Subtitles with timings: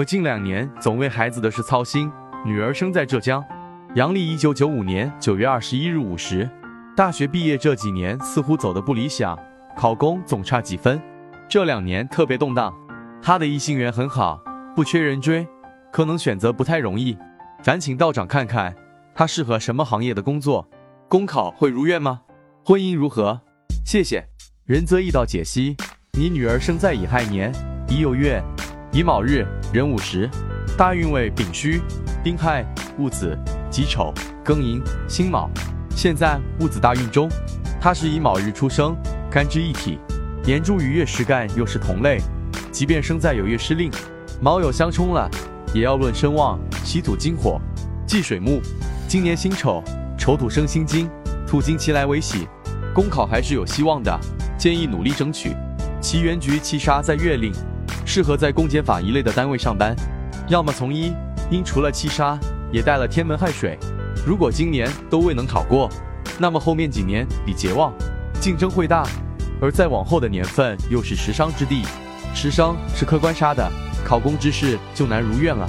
[0.00, 2.10] 我近两年总为孩子的事操心。
[2.42, 3.44] 女儿生在浙江，
[3.96, 6.48] 阳历一九九五年九月二十一日午时。
[6.96, 9.38] 大学毕业这几年似乎走得不理想，
[9.76, 10.98] 考公总差几分。
[11.50, 12.74] 这两年特别动荡，
[13.20, 14.40] 他的异性缘很好，
[14.74, 15.46] 不缺人追，
[15.92, 17.14] 可能选择不太容易。
[17.62, 18.74] 烦请道长看看
[19.14, 20.66] 他适合什么行业的工作，
[21.10, 22.22] 公考会如愿吗？
[22.64, 23.38] 婚姻如何？
[23.84, 24.24] 谢谢。
[24.64, 25.76] 仁则易道解析：
[26.18, 27.52] 你女儿生在乙亥年
[27.86, 28.42] 乙酉月
[28.92, 30.28] 乙卯日壬午时，
[30.76, 31.80] 大运为丙戌、
[32.24, 32.66] 丁亥、
[32.98, 33.38] 戊子、
[33.70, 34.12] 己丑、
[34.44, 35.48] 庚寅、辛卯。
[35.94, 37.28] 现在戊子大运中，
[37.80, 38.96] 她是以卯日出生，
[39.30, 40.00] 干支一体，
[40.44, 42.20] 年柱与月时干又是同类。
[42.72, 43.92] 即便生在有月失令，
[44.40, 45.30] 卯酉相冲了，
[45.72, 47.60] 也要论身旺，喜土金火，
[48.08, 48.60] 忌水木。
[49.06, 49.84] 今年辛丑，
[50.18, 51.08] 丑土生辛金，
[51.46, 52.48] 土金其来为喜，
[52.92, 54.18] 公考还是有希望的，
[54.58, 55.54] 建议努力争取。
[56.00, 57.52] 其原局七杀在月令，
[58.04, 59.94] 适合在公检法一类的单位上班，
[60.48, 61.12] 要么从医，
[61.50, 62.38] 因除了七杀，
[62.72, 63.78] 也带了天门亥水。
[64.26, 65.88] 如果今年都未能考过，
[66.38, 67.92] 那么后面几年比劫旺，
[68.40, 69.04] 竞争会大；
[69.60, 71.82] 而再往后的年份又是食伤之地，
[72.34, 73.70] 食伤是客观杀的，
[74.04, 75.68] 考公之事就难如愿了。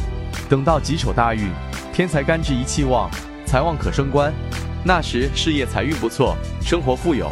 [0.49, 1.49] 等到己丑大运，
[1.93, 3.09] 天才干支一气旺，
[3.45, 4.33] 财旺可升官，
[4.83, 7.29] 那时事业财运不错，生活富有。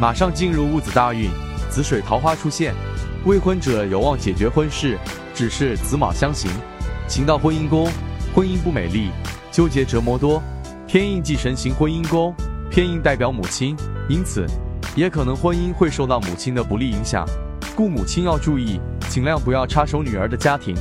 [0.00, 1.30] 马上进入戊子大运，
[1.70, 2.74] 子水桃花出现，
[3.28, 4.98] 未婚者有望解决婚事，
[5.34, 6.50] 只是子卯相刑，
[7.06, 7.86] 行到婚姻宫，
[8.34, 9.10] 婚姻不美丽，
[9.52, 10.42] 纠结折磨多。
[10.86, 12.34] 偏印忌神行婚姻宫，
[12.70, 13.76] 偏印代表母亲，
[14.08, 14.46] 因此
[14.96, 17.26] 也可能婚姻会受到母亲的不利影响，
[17.76, 20.74] 故母亲要注意，尽量不要插手女儿的家庭。